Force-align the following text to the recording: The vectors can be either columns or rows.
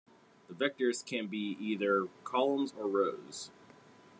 The 0.49 0.55
vectors 0.55 1.05
can 1.05 1.27
be 1.27 1.55
either 1.61 2.07
columns 2.23 2.73
or 2.75 2.87
rows. 2.87 3.51